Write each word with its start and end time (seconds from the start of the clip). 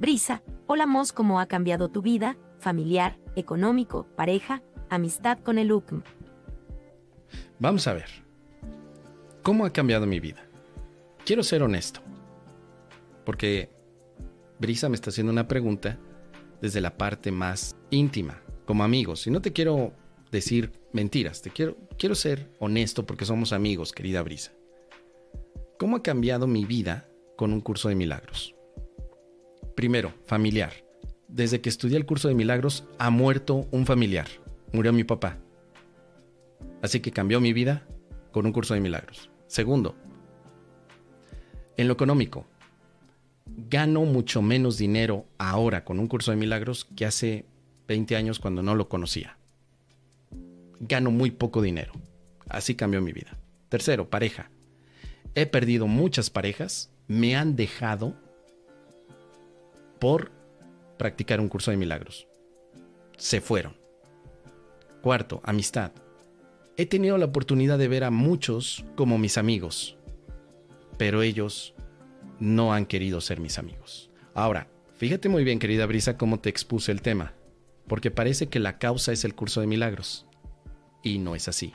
Brisa, 0.00 0.42
hola 0.66 0.86
Mos, 0.86 1.12
¿cómo 1.12 1.40
ha 1.40 1.46
cambiado 1.46 1.90
tu 1.90 2.00
vida, 2.00 2.38
familiar, 2.58 3.18
económico, 3.36 4.06
pareja, 4.16 4.62
amistad 4.88 5.38
con 5.40 5.58
el 5.58 5.70
UCM? 5.70 6.02
Vamos 7.58 7.86
a 7.86 7.92
ver. 7.92 8.08
¿Cómo 9.42 9.66
ha 9.66 9.74
cambiado 9.74 10.06
mi 10.06 10.18
vida? 10.18 10.42
Quiero 11.26 11.42
ser 11.42 11.62
honesto. 11.62 12.00
Porque 13.26 13.68
Brisa 14.58 14.88
me 14.88 14.94
está 14.94 15.10
haciendo 15.10 15.34
una 15.34 15.46
pregunta 15.46 15.98
desde 16.62 16.80
la 16.80 16.96
parte 16.96 17.30
más 17.30 17.76
íntima, 17.90 18.40
como 18.64 18.84
amigos. 18.84 19.26
Y 19.26 19.30
no 19.30 19.42
te 19.42 19.52
quiero 19.52 19.92
decir 20.32 20.72
mentiras, 20.94 21.42
te 21.42 21.50
quiero, 21.50 21.76
quiero 21.98 22.14
ser 22.14 22.50
honesto 22.58 23.04
porque 23.04 23.26
somos 23.26 23.52
amigos, 23.52 23.92
querida 23.92 24.22
Brisa. 24.22 24.52
¿Cómo 25.78 25.96
ha 25.96 26.02
cambiado 26.02 26.46
mi 26.46 26.64
vida 26.64 27.06
con 27.36 27.52
un 27.52 27.60
curso 27.60 27.90
de 27.90 27.96
milagros? 27.96 28.54
Primero, 29.80 30.12
familiar. 30.26 30.74
Desde 31.26 31.62
que 31.62 31.70
estudié 31.70 31.96
el 31.96 32.04
curso 32.04 32.28
de 32.28 32.34
milagros 32.34 32.84
ha 32.98 33.08
muerto 33.08 33.66
un 33.70 33.86
familiar. 33.86 34.26
Murió 34.74 34.92
mi 34.92 35.04
papá. 35.04 35.38
Así 36.82 37.00
que 37.00 37.12
cambió 37.12 37.40
mi 37.40 37.54
vida 37.54 37.86
con 38.30 38.44
un 38.44 38.52
curso 38.52 38.74
de 38.74 38.80
milagros. 38.80 39.30
Segundo, 39.46 39.96
en 41.78 41.88
lo 41.88 41.94
económico. 41.94 42.44
Gano 43.46 44.04
mucho 44.04 44.42
menos 44.42 44.76
dinero 44.76 45.24
ahora 45.38 45.82
con 45.82 45.98
un 45.98 46.08
curso 46.08 46.30
de 46.30 46.36
milagros 46.36 46.84
que 46.94 47.06
hace 47.06 47.46
20 47.88 48.16
años 48.16 48.38
cuando 48.38 48.62
no 48.62 48.74
lo 48.74 48.90
conocía. 48.90 49.38
Gano 50.78 51.10
muy 51.10 51.30
poco 51.30 51.62
dinero. 51.62 51.92
Así 52.50 52.74
cambió 52.74 53.00
mi 53.00 53.12
vida. 53.12 53.38
Tercero, 53.70 54.10
pareja. 54.10 54.50
He 55.34 55.46
perdido 55.46 55.86
muchas 55.86 56.28
parejas. 56.28 56.90
Me 57.08 57.34
han 57.34 57.56
dejado 57.56 58.14
por 60.00 60.32
practicar 60.98 61.40
un 61.40 61.48
curso 61.48 61.70
de 61.70 61.76
milagros. 61.76 62.26
Se 63.16 63.40
fueron. 63.40 63.76
Cuarto, 65.02 65.40
amistad. 65.44 65.92
He 66.76 66.86
tenido 66.86 67.18
la 67.18 67.26
oportunidad 67.26 67.78
de 67.78 67.88
ver 67.88 68.04
a 68.04 68.10
muchos 68.10 68.84
como 68.96 69.18
mis 69.18 69.38
amigos, 69.38 69.96
pero 70.98 71.22
ellos 71.22 71.74
no 72.38 72.72
han 72.72 72.86
querido 72.86 73.20
ser 73.20 73.40
mis 73.40 73.58
amigos. 73.58 74.10
Ahora, 74.34 74.68
fíjate 74.96 75.28
muy 75.28 75.44
bien, 75.44 75.58
querida 75.58 75.86
Brisa, 75.86 76.16
cómo 76.16 76.40
te 76.40 76.48
expuse 76.48 76.90
el 76.90 77.02
tema, 77.02 77.34
porque 77.86 78.10
parece 78.10 78.48
que 78.48 78.60
la 78.60 78.78
causa 78.78 79.12
es 79.12 79.24
el 79.24 79.34
curso 79.34 79.60
de 79.60 79.66
milagros, 79.66 80.26
y 81.02 81.18
no 81.18 81.34
es 81.34 81.48
así. 81.48 81.72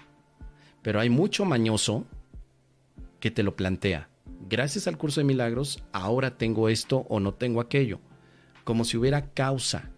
Pero 0.82 1.00
hay 1.00 1.10
mucho 1.10 1.46
mañoso 1.46 2.06
que 3.20 3.32
te 3.32 3.44
lo 3.44 3.56
plantea. 3.56 4.10
Gracias 4.48 4.88
al 4.88 4.98
curso 4.98 5.20
de 5.20 5.26
milagros, 5.26 5.84
ahora 5.92 6.38
tengo 6.38 6.70
esto 6.70 7.06
o 7.10 7.20
no 7.20 7.34
tengo 7.34 7.62
aquello, 7.62 8.00
como 8.66 8.84
si 8.84 8.98
hubiera 8.98 9.30
causa. 9.30 9.90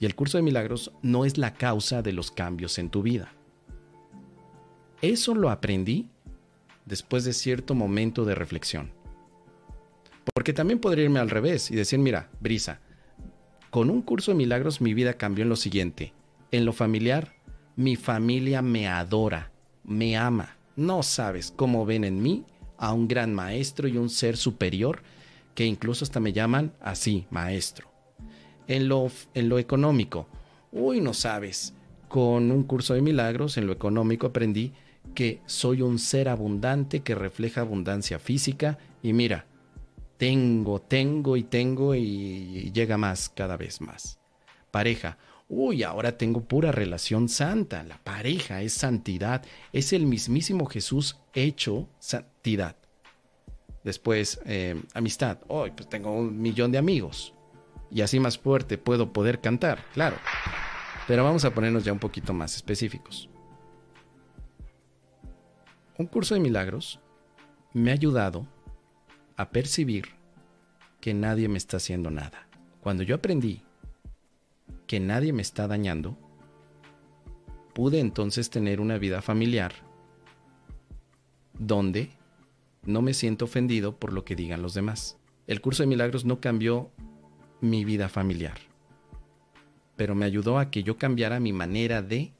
Y 0.00 0.06
el 0.06 0.14
curso 0.14 0.38
de 0.38 0.42
milagros 0.42 0.90
no 1.02 1.26
es 1.26 1.36
la 1.36 1.52
causa 1.52 2.00
de 2.00 2.12
los 2.12 2.30
cambios 2.30 2.78
en 2.78 2.88
tu 2.88 3.02
vida. 3.02 3.30
Eso 5.02 5.34
lo 5.34 5.50
aprendí 5.50 6.08
después 6.86 7.24
de 7.24 7.34
cierto 7.34 7.74
momento 7.74 8.24
de 8.24 8.34
reflexión. 8.34 8.90
Porque 10.32 10.52
también 10.52 10.78
podría 10.78 11.04
irme 11.04 11.20
al 11.20 11.30
revés 11.30 11.70
y 11.70 11.76
decir, 11.76 11.98
mira, 11.98 12.30
Brisa, 12.40 12.80
con 13.70 13.90
un 13.90 14.02
curso 14.02 14.30
de 14.30 14.36
milagros 14.36 14.80
mi 14.80 14.94
vida 14.94 15.14
cambió 15.14 15.42
en 15.42 15.48
lo 15.48 15.56
siguiente. 15.56 16.12
En 16.50 16.64
lo 16.64 16.72
familiar, 16.72 17.34
mi 17.76 17.96
familia 17.96 18.62
me 18.62 18.86
adora, 18.88 19.50
me 19.84 20.16
ama. 20.16 20.56
No 20.76 21.02
sabes 21.02 21.52
cómo 21.54 21.84
ven 21.84 22.04
en 22.04 22.22
mí 22.22 22.44
a 22.78 22.92
un 22.92 23.08
gran 23.08 23.34
maestro 23.34 23.88
y 23.88 23.96
un 23.96 24.10
ser 24.10 24.36
superior 24.36 25.02
que 25.54 25.66
incluso 25.66 26.04
hasta 26.04 26.20
me 26.20 26.32
llaman 26.32 26.72
así, 26.80 27.26
maestro. 27.30 27.91
En 28.68 28.88
lo, 28.88 29.10
en 29.34 29.48
lo 29.48 29.58
económico, 29.58 30.28
uy, 30.70 31.00
no 31.00 31.14
sabes, 31.14 31.74
con 32.08 32.50
un 32.50 32.64
curso 32.64 32.94
de 32.94 33.02
milagros 33.02 33.56
en 33.56 33.66
lo 33.66 33.72
económico 33.72 34.26
aprendí 34.26 34.72
que 35.14 35.40
soy 35.46 35.82
un 35.82 35.98
ser 35.98 36.28
abundante 36.28 37.00
que 37.00 37.14
refleja 37.14 37.62
abundancia 37.62 38.18
física 38.18 38.78
y 39.02 39.12
mira, 39.12 39.46
tengo, 40.16 40.80
tengo 40.80 41.36
y 41.36 41.42
tengo 41.42 41.94
y 41.94 42.70
llega 42.72 42.96
más 42.96 43.28
cada 43.28 43.56
vez 43.56 43.80
más. 43.80 44.18
Pareja, 44.70 45.18
uy, 45.48 45.82
ahora 45.82 46.16
tengo 46.16 46.44
pura 46.44 46.72
relación 46.72 47.28
santa. 47.28 47.82
La 47.82 47.98
pareja 47.98 48.62
es 48.62 48.72
santidad, 48.72 49.44
es 49.72 49.92
el 49.92 50.06
mismísimo 50.06 50.66
Jesús 50.66 51.18
hecho 51.34 51.88
santidad. 51.98 52.76
Después, 53.84 54.40
eh, 54.46 54.80
amistad, 54.94 55.38
hoy 55.48 55.72
pues 55.72 55.88
tengo 55.88 56.12
un 56.12 56.40
millón 56.40 56.72
de 56.72 56.78
amigos 56.78 57.34
y 57.92 58.00
así 58.00 58.18
más 58.18 58.38
fuerte 58.38 58.78
puedo 58.78 59.12
poder 59.12 59.40
cantar, 59.40 59.84
claro. 59.92 60.16
Pero 61.06 61.24
vamos 61.24 61.44
a 61.44 61.52
ponernos 61.52 61.84
ya 61.84 61.92
un 61.92 61.98
poquito 61.98 62.32
más 62.32 62.56
específicos 62.56 63.28
un 66.02 66.06
curso 66.06 66.34
de 66.34 66.40
milagros 66.40 67.00
me 67.72 67.90
ha 67.90 67.94
ayudado 67.94 68.46
a 69.36 69.50
percibir 69.50 70.06
que 71.00 71.14
nadie 71.14 71.48
me 71.48 71.58
está 71.58 71.76
haciendo 71.76 72.10
nada. 72.10 72.48
Cuando 72.80 73.02
yo 73.02 73.14
aprendí 73.14 73.62
que 74.86 75.00
nadie 75.00 75.32
me 75.32 75.42
está 75.42 75.68
dañando, 75.68 76.18
pude 77.72 78.00
entonces 78.00 78.50
tener 78.50 78.80
una 78.80 78.98
vida 78.98 79.22
familiar 79.22 79.72
donde 81.58 82.10
no 82.84 83.00
me 83.00 83.14
siento 83.14 83.44
ofendido 83.44 83.96
por 83.96 84.12
lo 84.12 84.24
que 84.24 84.36
digan 84.36 84.62
los 84.62 84.74
demás. 84.74 85.18
El 85.46 85.60
curso 85.60 85.82
de 85.82 85.88
milagros 85.88 86.24
no 86.24 86.40
cambió 86.40 86.90
mi 87.62 87.84
vida 87.84 88.08
familiar, 88.08 88.58
pero 89.96 90.16
me 90.16 90.26
ayudó 90.26 90.58
a 90.58 90.68
que 90.70 90.82
yo 90.82 90.98
cambiara 90.98 91.38
mi 91.38 91.52
manera 91.52 92.02
de 92.02 92.32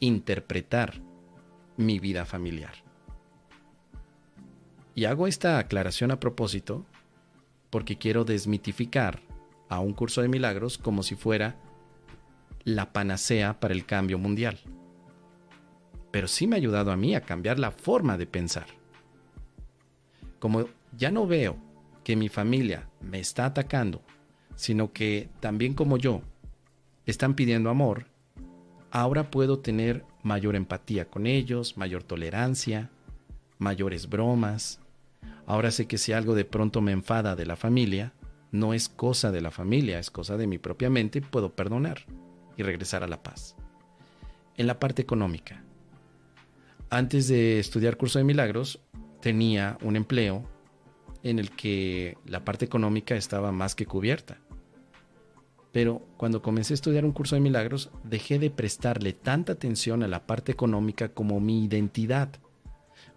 interpretar 0.00 0.94
mi 1.76 2.00
vida 2.00 2.24
familiar. 2.24 2.72
Y 4.94 5.04
hago 5.04 5.26
esta 5.26 5.58
aclaración 5.58 6.10
a 6.10 6.18
propósito 6.18 6.86
porque 7.68 7.98
quiero 7.98 8.24
desmitificar 8.24 9.20
a 9.68 9.78
un 9.78 9.92
curso 9.92 10.22
de 10.22 10.28
milagros 10.28 10.78
como 10.78 11.02
si 11.02 11.16
fuera 11.16 11.56
la 12.64 12.94
panacea 12.94 13.60
para 13.60 13.74
el 13.74 13.84
cambio 13.84 14.18
mundial. 14.18 14.58
Pero 16.10 16.28
sí 16.28 16.46
me 16.46 16.56
ha 16.56 16.58
ayudado 16.58 16.92
a 16.92 16.96
mí 16.96 17.14
a 17.14 17.20
cambiar 17.20 17.58
la 17.58 17.72
forma 17.72 18.16
de 18.16 18.26
pensar. 18.26 18.66
Como 20.38 20.66
ya 20.96 21.10
no 21.10 21.26
veo 21.26 21.58
que 22.04 22.16
mi 22.16 22.30
familia 22.30 22.88
me 23.02 23.20
está 23.20 23.44
atacando, 23.44 24.02
sino 24.56 24.92
que 24.92 25.28
también 25.40 25.74
como 25.74 25.98
yo 25.98 26.22
están 27.06 27.34
pidiendo 27.34 27.70
amor, 27.70 28.06
ahora 28.90 29.30
puedo 29.30 29.58
tener 29.58 30.04
mayor 30.22 30.56
empatía 30.56 31.08
con 31.08 31.26
ellos, 31.26 31.76
mayor 31.76 32.02
tolerancia, 32.02 32.90
mayores 33.58 34.08
bromas, 34.08 34.82
Ahora 35.46 35.70
sé 35.70 35.86
que 35.86 35.98
si 35.98 36.12
algo 36.12 36.34
de 36.34 36.44
pronto 36.44 36.80
me 36.80 36.92
enfada 36.92 37.36
de 37.36 37.46
la 37.46 37.56
familia, 37.56 38.12
no 38.50 38.74
es 38.74 38.88
cosa 38.88 39.32
de 39.32 39.40
la 39.40 39.50
familia, 39.50 39.98
es 39.98 40.10
cosa 40.10 40.36
de 40.36 40.46
mi 40.46 40.58
propia 40.58 40.90
mente 40.90 41.20
puedo 41.20 41.54
perdonar 41.54 42.02
y 42.56 42.62
regresar 42.62 43.02
a 43.02 43.08
la 43.08 43.22
paz. 43.22 43.56
En 44.56 44.66
la 44.66 44.78
parte 44.78 45.02
económica. 45.02 45.64
Antes 46.90 47.28
de 47.28 47.58
estudiar 47.58 47.96
curso 47.96 48.18
de 48.18 48.24
milagros, 48.24 48.80
tenía 49.20 49.78
un 49.82 49.96
empleo 49.96 50.46
en 51.22 51.38
el 51.38 51.50
que 51.50 52.18
la 52.26 52.44
parte 52.44 52.64
económica 52.64 53.16
estaba 53.16 53.52
más 53.52 53.74
que 53.74 53.86
cubierta. 53.86 54.38
Pero 55.72 56.06
cuando 56.18 56.42
comencé 56.42 56.74
a 56.74 56.76
estudiar 56.76 57.04
un 57.04 57.12
curso 57.12 57.34
de 57.34 57.40
milagros, 57.40 57.90
dejé 58.04 58.38
de 58.38 58.50
prestarle 58.50 59.14
tanta 59.14 59.52
atención 59.52 60.02
a 60.02 60.08
la 60.08 60.26
parte 60.26 60.52
económica 60.52 61.08
como 61.08 61.40
mi 61.40 61.64
identidad, 61.64 62.28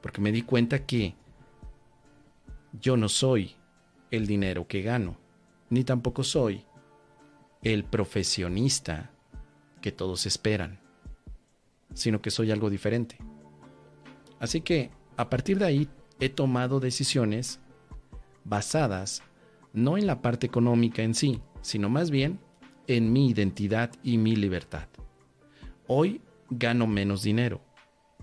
porque 0.02 0.22
me 0.22 0.32
di 0.32 0.42
cuenta 0.42 0.86
que 0.86 1.16
yo 2.80 2.96
no 2.96 3.10
soy 3.10 3.56
el 4.10 4.26
dinero 4.26 4.68
que 4.68 4.82
gano, 4.82 5.18
ni 5.70 5.84
tampoco 5.84 6.24
soy 6.24 6.64
el 7.62 7.84
profesionista 7.84 9.12
que 9.82 9.92
todos 9.92 10.26
esperan, 10.26 10.80
sino 11.94 12.22
que 12.22 12.32
soy 12.32 12.52
algo 12.52 12.70
diferente. 12.70 13.18
Así 14.40 14.62
que 14.62 14.92
a 15.18 15.30
partir 15.30 15.60
de 15.60 15.66
ahí 15.66 15.90
he 16.20 16.30
tomado 16.30 16.80
decisiones 16.80 17.60
basadas 18.44 19.24
no 19.74 19.98
en 19.98 20.08
la 20.08 20.22
parte 20.22 20.48
económica 20.48 21.02
en 21.02 21.14
sí, 21.16 21.42
sino 21.62 21.90
más 21.90 22.12
bien 22.12 22.40
en 22.88 23.12
mi 23.12 23.30
identidad 23.30 23.92
y 24.04 24.18
mi 24.18 24.36
libertad. 24.36 24.88
Hoy 25.88 26.22
gano 26.50 26.88
menos 26.88 27.24
dinero 27.24 27.62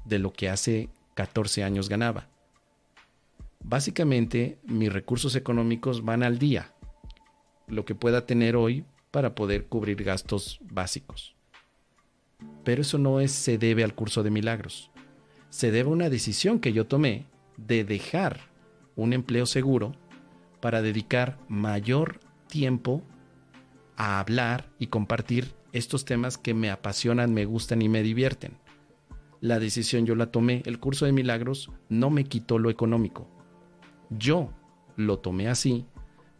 de 0.04 0.18
lo 0.18 0.32
que 0.32 0.48
hace 0.48 0.88
14 1.14 1.64
años 1.64 1.88
ganaba 1.88 2.32
básicamente 3.64 4.58
mis 4.64 4.92
recursos 4.92 5.36
económicos 5.36 6.04
van 6.04 6.22
al 6.22 6.38
día, 6.38 6.72
lo 7.68 7.84
que 7.84 7.94
pueda 7.94 8.26
tener 8.26 8.56
hoy 8.56 8.84
para 9.10 9.34
poder 9.34 9.66
cubrir 9.66 10.02
gastos 10.04 10.60
básicos. 10.62 11.34
Pero 12.64 12.82
eso 12.82 12.98
no 12.98 13.20
es, 13.20 13.32
se 13.32 13.58
debe 13.58 13.84
al 13.84 13.94
curso 13.94 14.22
de 14.22 14.30
milagros. 14.30 14.90
Se 15.50 15.70
debe 15.70 15.90
a 15.90 15.92
una 15.92 16.10
decisión 16.10 16.60
que 16.60 16.72
yo 16.72 16.86
tomé 16.86 17.26
de 17.56 17.84
dejar 17.84 18.40
un 18.96 19.12
empleo 19.12 19.46
seguro 19.46 19.94
para 20.60 20.82
dedicar 20.82 21.38
mayor 21.48 22.20
tiempo 22.48 23.02
a 23.96 24.20
hablar 24.20 24.70
y 24.78 24.88
compartir 24.88 25.54
estos 25.72 26.04
temas 26.04 26.38
que 26.38 26.54
me 26.54 26.70
apasionan, 26.70 27.32
me 27.32 27.44
gustan 27.44 27.82
y 27.82 27.88
me 27.88 28.02
divierten. 28.02 28.58
La 29.40 29.58
decisión 29.58 30.06
yo 30.06 30.14
la 30.14 30.30
tomé. 30.30 30.62
El 30.66 30.78
curso 30.78 31.04
de 31.04 31.12
milagros 31.12 31.70
no 31.88 32.10
me 32.10 32.24
quitó 32.24 32.58
lo 32.58 32.70
económico. 32.70 33.28
Yo 34.10 34.52
lo 34.96 35.18
tomé 35.18 35.48
así 35.48 35.86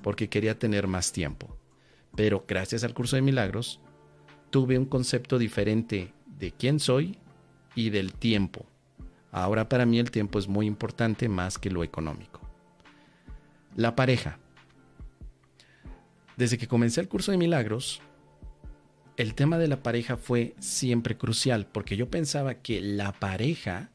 porque 0.02 0.28
quería 0.28 0.58
tener 0.58 0.86
más 0.86 1.12
tiempo. 1.12 1.56
Pero 2.14 2.44
gracias 2.46 2.84
al 2.84 2.94
curso 2.94 3.16
de 3.16 3.22
milagros 3.22 3.80
tuve 4.50 4.78
un 4.78 4.84
concepto 4.84 5.38
diferente 5.38 6.12
de 6.26 6.52
quién 6.52 6.78
soy 6.78 7.18
y 7.74 7.90
del 7.90 8.12
tiempo. 8.12 8.66
Ahora 9.30 9.68
para 9.68 9.86
mí 9.86 9.98
el 9.98 10.10
tiempo 10.10 10.38
es 10.38 10.46
muy 10.46 10.66
importante 10.66 11.28
más 11.28 11.58
que 11.58 11.70
lo 11.70 11.82
económico. 11.82 12.40
La 13.74 13.96
pareja. 13.96 14.38
Desde 16.36 16.58
que 16.58 16.68
comencé 16.68 17.00
el 17.00 17.08
curso 17.08 17.30
de 17.30 17.38
milagros, 17.38 18.00
el 19.16 19.34
tema 19.34 19.58
de 19.58 19.68
la 19.68 19.82
pareja 19.82 20.16
fue 20.16 20.54
siempre 20.58 21.16
crucial 21.16 21.66
porque 21.66 21.96
yo 21.96 22.10
pensaba 22.10 22.54
que 22.54 22.80
la 22.80 23.12
pareja 23.12 23.90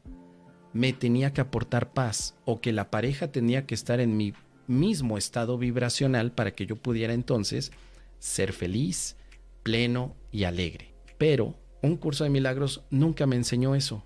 me 0.72 0.92
tenía 0.92 1.32
que 1.32 1.40
aportar 1.40 1.92
paz 1.92 2.36
o 2.44 2.60
que 2.60 2.72
la 2.72 2.90
pareja 2.90 3.32
tenía 3.32 3.66
que 3.66 3.74
estar 3.74 4.00
en 4.00 4.16
mi 4.16 4.34
mismo 4.68 5.18
estado 5.18 5.58
vibracional 5.58 6.32
para 6.32 6.52
que 6.52 6.66
yo 6.66 6.76
pudiera 6.76 7.14
entonces 7.14 7.72
ser 8.18 8.52
feliz, 8.52 9.16
pleno 9.62 10.14
y 10.30 10.44
alegre. 10.44 10.94
Pero 11.16 11.56
un 11.82 11.96
curso 11.96 12.24
de 12.24 12.30
milagros 12.30 12.84
nunca 12.90 13.26
me 13.26 13.36
enseñó 13.36 13.74
eso. 13.74 14.04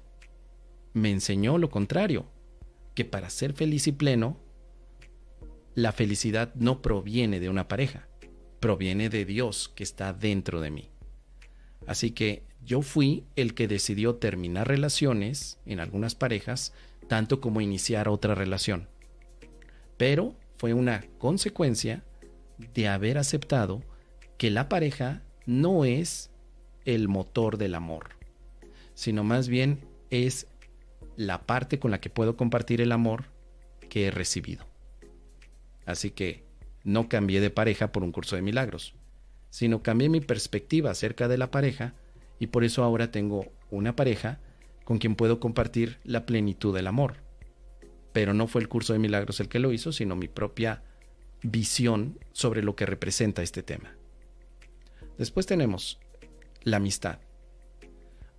Me 0.94 1.10
enseñó 1.10 1.58
lo 1.58 1.68
contrario, 1.70 2.26
que 2.94 3.04
para 3.04 3.30
ser 3.30 3.52
feliz 3.52 3.86
y 3.86 3.92
pleno, 3.92 4.38
la 5.74 5.92
felicidad 5.92 6.54
no 6.54 6.82
proviene 6.82 7.40
de 7.40 7.48
una 7.48 7.66
pareja, 7.66 8.08
proviene 8.62 9.10
de 9.10 9.24
Dios 9.24 9.72
que 9.74 9.82
está 9.82 10.12
dentro 10.12 10.60
de 10.60 10.70
mí. 10.70 10.88
Así 11.86 12.12
que 12.12 12.44
yo 12.64 12.80
fui 12.80 13.24
el 13.34 13.54
que 13.54 13.66
decidió 13.66 14.14
terminar 14.14 14.68
relaciones 14.68 15.58
en 15.66 15.80
algunas 15.80 16.14
parejas, 16.14 16.72
tanto 17.08 17.40
como 17.40 17.60
iniciar 17.60 18.08
otra 18.08 18.36
relación. 18.36 18.88
Pero 19.96 20.36
fue 20.58 20.74
una 20.74 21.04
consecuencia 21.18 22.04
de 22.72 22.86
haber 22.86 23.18
aceptado 23.18 23.82
que 24.38 24.50
la 24.50 24.68
pareja 24.68 25.22
no 25.44 25.84
es 25.84 26.30
el 26.84 27.08
motor 27.08 27.58
del 27.58 27.74
amor, 27.74 28.10
sino 28.94 29.24
más 29.24 29.48
bien 29.48 29.80
es 30.10 30.46
la 31.16 31.46
parte 31.46 31.80
con 31.80 31.90
la 31.90 32.00
que 32.00 32.10
puedo 32.10 32.36
compartir 32.36 32.80
el 32.80 32.92
amor 32.92 33.24
que 33.88 34.06
he 34.06 34.10
recibido. 34.12 34.64
Así 35.84 36.12
que 36.12 36.51
no 36.84 37.08
cambié 37.08 37.40
de 37.40 37.50
pareja 37.50 37.92
por 37.92 38.02
un 38.02 38.12
curso 38.12 38.36
de 38.36 38.42
milagros, 38.42 38.94
sino 39.50 39.82
cambié 39.82 40.08
mi 40.08 40.20
perspectiva 40.20 40.90
acerca 40.90 41.28
de 41.28 41.38
la 41.38 41.50
pareja 41.50 41.94
y 42.38 42.48
por 42.48 42.64
eso 42.64 42.82
ahora 42.82 43.10
tengo 43.10 43.52
una 43.70 43.94
pareja 43.94 44.40
con 44.84 44.98
quien 44.98 45.14
puedo 45.14 45.40
compartir 45.40 45.98
la 46.04 46.26
plenitud 46.26 46.74
del 46.74 46.86
amor. 46.86 47.16
Pero 48.12 48.34
no 48.34 48.46
fue 48.46 48.60
el 48.60 48.68
curso 48.68 48.92
de 48.92 48.98
milagros 48.98 49.40
el 49.40 49.48
que 49.48 49.58
lo 49.58 49.72
hizo, 49.72 49.92
sino 49.92 50.16
mi 50.16 50.28
propia 50.28 50.82
visión 51.42 52.18
sobre 52.32 52.62
lo 52.62 52.76
que 52.76 52.86
representa 52.86 53.42
este 53.42 53.62
tema. 53.62 53.96
Después 55.18 55.46
tenemos 55.46 56.00
la 56.62 56.78
amistad. 56.78 57.18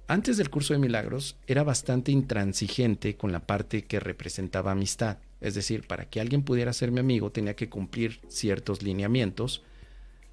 Antes 0.07 0.37
del 0.37 0.49
curso 0.49 0.73
de 0.73 0.79
milagros 0.79 1.37
era 1.47 1.63
bastante 1.63 2.11
intransigente 2.11 3.15
con 3.15 3.31
la 3.31 3.39
parte 3.39 3.85
que 3.85 3.99
representaba 3.99 4.71
amistad. 4.71 5.17
Es 5.39 5.55
decir, 5.55 5.87
para 5.87 6.09
que 6.09 6.19
alguien 6.19 6.43
pudiera 6.43 6.73
ser 6.73 6.91
mi 6.91 6.99
amigo 6.99 7.31
tenía 7.31 7.55
que 7.55 7.69
cumplir 7.69 8.19
ciertos 8.27 8.83
lineamientos. 8.83 9.63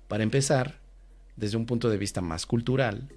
Para 0.09 0.25
empezar, 0.25 0.81
desde 1.37 1.57
un 1.57 1.67
punto 1.67 1.89
de 1.89 1.99
vista 1.99 2.21
más 2.21 2.47
cultural, 2.47 3.09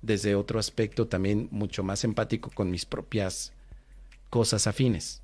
desde 0.00 0.34
otro 0.34 0.58
aspecto 0.58 1.06
también 1.06 1.48
mucho 1.50 1.82
más 1.82 2.02
empático 2.04 2.50
con 2.50 2.70
mis 2.70 2.86
propias 2.86 3.52
cosas 4.30 4.66
afines. 4.66 5.22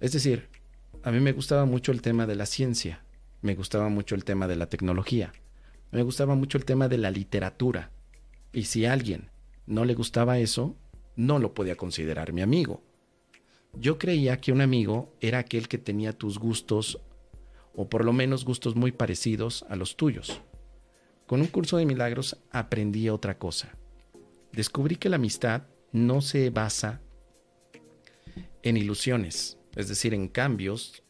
Es 0.00 0.12
decir, 0.12 0.48
a 1.02 1.10
mí 1.10 1.20
me 1.20 1.32
gustaba 1.32 1.64
mucho 1.64 1.92
el 1.92 2.02
tema 2.02 2.26
de 2.26 2.34
la 2.34 2.46
ciencia, 2.46 3.02
me 3.40 3.54
gustaba 3.54 3.88
mucho 3.88 4.14
el 4.14 4.24
tema 4.24 4.46
de 4.46 4.56
la 4.56 4.66
tecnología, 4.66 5.32
me 5.92 6.02
gustaba 6.02 6.34
mucho 6.34 6.58
el 6.58 6.64
tema 6.64 6.88
de 6.88 6.98
la 6.98 7.10
literatura. 7.10 7.90
Y 8.54 8.64
si 8.64 8.86
a 8.86 8.92
alguien 8.92 9.30
no 9.66 9.84
le 9.84 9.94
gustaba 9.94 10.38
eso, 10.38 10.76
no 11.16 11.38
lo 11.38 11.52
podía 11.52 11.76
considerar 11.76 12.32
mi 12.32 12.40
amigo. 12.40 12.82
Yo 13.74 13.98
creía 13.98 14.40
que 14.40 14.52
un 14.52 14.60
amigo 14.60 15.12
era 15.20 15.40
aquel 15.40 15.68
que 15.68 15.76
tenía 15.76 16.16
tus 16.16 16.38
gustos, 16.38 17.00
o 17.74 17.88
por 17.88 18.04
lo 18.04 18.12
menos 18.12 18.44
gustos 18.44 18.76
muy 18.76 18.92
parecidos 18.92 19.66
a 19.68 19.76
los 19.76 19.96
tuyos. 19.96 20.40
Con 21.26 21.40
un 21.40 21.48
curso 21.48 21.76
de 21.76 21.84
milagros 21.84 22.38
aprendí 22.50 23.08
otra 23.08 23.38
cosa. 23.38 23.76
Descubrí 24.52 24.96
que 24.96 25.08
la 25.08 25.16
amistad 25.16 25.64
no 25.90 26.20
se 26.20 26.50
basa 26.50 27.00
en 28.62 28.76
ilusiones, 28.76 29.58
es 29.74 29.88
decir, 29.88 30.14
en 30.14 30.28
cambios 30.28 31.02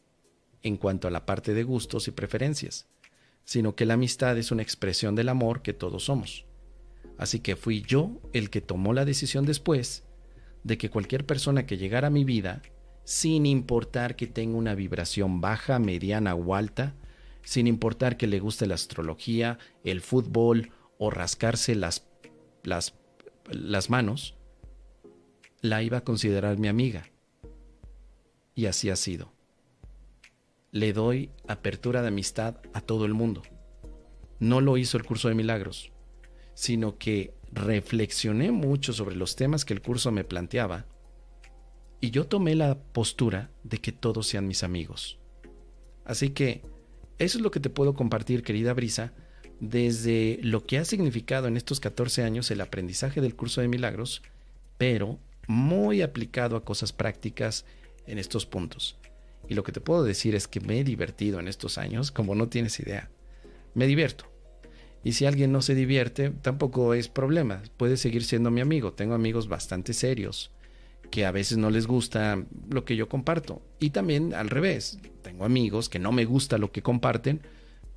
en 0.62 0.78
cuanto 0.78 1.06
a 1.06 1.10
la 1.10 1.26
parte 1.26 1.52
de 1.52 1.62
gustos 1.62 2.08
y 2.08 2.10
preferencias 2.10 2.88
sino 3.44 3.74
que 3.76 3.86
la 3.86 3.94
amistad 3.94 4.36
es 4.38 4.50
una 4.50 4.62
expresión 4.62 5.14
del 5.14 5.28
amor 5.28 5.62
que 5.62 5.72
todos 5.72 6.04
somos. 6.04 6.46
Así 7.18 7.40
que 7.40 7.56
fui 7.56 7.82
yo 7.82 8.20
el 8.32 8.50
que 8.50 8.60
tomó 8.60 8.92
la 8.92 9.04
decisión 9.04 9.44
después 9.46 10.04
de 10.62 10.78
que 10.78 10.90
cualquier 10.90 11.26
persona 11.26 11.66
que 11.66 11.76
llegara 11.76 12.08
a 12.08 12.10
mi 12.10 12.24
vida, 12.24 12.62
sin 13.04 13.46
importar 13.46 14.16
que 14.16 14.26
tenga 14.26 14.56
una 14.56 14.74
vibración 14.74 15.40
baja, 15.40 15.78
mediana 15.78 16.34
o 16.34 16.54
alta, 16.54 16.94
sin 17.42 17.66
importar 17.66 18.16
que 18.16 18.26
le 18.26 18.40
guste 18.40 18.66
la 18.66 18.74
astrología, 18.74 19.58
el 19.84 20.00
fútbol 20.00 20.70
o 20.98 21.10
rascarse 21.10 21.74
las, 21.74 22.06
las, 22.62 23.90
manos, 23.90 24.36
la 25.60 25.82
iba 25.82 25.98
a 25.98 26.04
considerar 26.04 26.58
mi 26.58 26.68
amiga. 26.68 27.10
Y 28.54 28.66
así 28.66 28.88
ha 28.88 28.96
sido 28.96 29.34
le 30.74 30.92
doy 30.92 31.30
apertura 31.46 32.02
de 32.02 32.08
amistad 32.08 32.56
a 32.72 32.80
todo 32.80 33.04
el 33.04 33.14
mundo. 33.14 33.42
No 34.40 34.60
lo 34.60 34.76
hizo 34.76 34.96
el 34.96 35.04
curso 35.04 35.28
de 35.28 35.36
milagros, 35.36 35.92
sino 36.54 36.98
que 36.98 37.34
reflexioné 37.52 38.50
mucho 38.50 38.92
sobre 38.92 39.16
los 39.16 39.36
temas 39.36 39.64
que 39.64 39.74
el 39.74 39.82
curso 39.82 40.10
me 40.10 40.24
planteaba 40.24 40.86
y 42.04 42.10
yo 42.10 42.26
tomé 42.26 42.54
la 42.54 42.78
postura 42.78 43.50
de 43.62 43.78
que 43.78 43.90
todos 43.90 44.26
sean 44.26 44.46
mis 44.46 44.62
amigos. 44.62 45.18
Así 46.04 46.30
que 46.30 46.62
eso 47.18 47.38
es 47.38 47.42
lo 47.42 47.50
que 47.50 47.60
te 47.60 47.70
puedo 47.70 47.94
compartir, 47.94 48.42
querida 48.42 48.74
Brisa, 48.74 49.14
desde 49.58 50.38
lo 50.42 50.66
que 50.66 50.76
ha 50.76 50.84
significado 50.84 51.46
en 51.46 51.56
estos 51.56 51.80
14 51.80 52.22
años 52.22 52.50
el 52.50 52.60
aprendizaje 52.60 53.22
del 53.22 53.36
curso 53.36 53.62
de 53.62 53.68
milagros, 53.68 54.20
pero 54.76 55.18
muy 55.46 56.02
aplicado 56.02 56.56
a 56.56 56.64
cosas 56.64 56.92
prácticas 56.92 57.64
en 58.06 58.18
estos 58.18 58.44
puntos. 58.44 58.98
Y 59.48 59.54
lo 59.54 59.62
que 59.62 59.72
te 59.72 59.80
puedo 59.80 60.04
decir 60.04 60.34
es 60.34 60.46
que 60.46 60.60
me 60.60 60.80
he 60.80 60.84
divertido 60.84 61.40
en 61.40 61.48
estos 61.48 61.78
años, 61.78 62.10
como 62.10 62.34
no 62.34 62.48
tienes 62.48 62.80
idea. 62.80 63.10
Me 63.72 63.86
divierto. 63.86 64.26
Y 65.04 65.12
si 65.12 65.26
alguien 65.26 65.52
no 65.52 65.62
se 65.62 65.74
divierte, 65.74 66.30
tampoco 66.30 66.94
es 66.94 67.08
problema. 67.08 67.62
Puede 67.76 67.96
seguir 67.96 68.24
siendo 68.24 68.50
mi 68.50 68.60
amigo. 68.60 68.94
Tengo 68.94 69.14
amigos 69.14 69.48
bastante 69.48 69.92
serios 69.92 70.50
que 71.10 71.26
a 71.26 71.30
veces 71.30 71.58
no 71.58 71.70
les 71.70 71.86
gusta 71.86 72.42
lo 72.70 72.84
que 72.84 72.96
yo 72.96 73.08
comparto. 73.08 73.62
Y 73.78 73.90
también 73.90 74.34
al 74.34 74.50
revés. 74.50 74.98
Tengo 75.22 75.44
amigos 75.44 75.88
que 75.88 75.98
no 75.98 76.10
me 76.10 76.24
gusta 76.24 76.58
lo 76.58 76.72
que 76.72 76.82
comparten, 76.82 77.42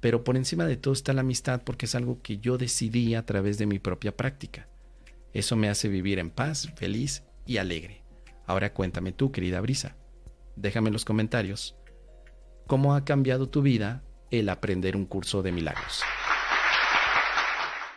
pero 0.01 0.23
por 0.23 0.35
encima 0.37 0.65
de 0.65 0.77
todo 0.77 0.93
está 0.93 1.13
la 1.13 1.21
amistad 1.21 1.61
porque 1.63 1.85
es 1.85 1.95
algo 1.95 2.21
que 2.21 2.37
yo 2.37 2.57
decidí 2.57 3.15
a 3.15 3.25
través 3.25 3.57
de 3.57 3.65
mi 3.65 3.79
propia 3.79 4.15
práctica. 4.15 4.67
Eso 5.33 5.55
me 5.55 5.69
hace 5.69 5.87
vivir 5.87 6.19
en 6.19 6.29
paz, 6.29 6.69
feliz 6.75 7.23
y 7.45 7.57
alegre. 7.57 8.03
Ahora 8.45 8.73
cuéntame 8.73 9.11
tú, 9.11 9.31
querida 9.31 9.61
Brisa 9.61 9.95
déjame 10.57 10.89
en 10.89 10.93
los 10.93 11.05
comentarios 11.05 11.75
cómo 12.65 12.95
ha 12.95 13.05
cambiado 13.05 13.47
tu 13.47 13.61
vida 13.61 14.03
el 14.29 14.49
aprender 14.49 14.97
un 14.97 15.05
curso 15.05 15.41
de 15.41 15.53
milagros. 15.53 16.01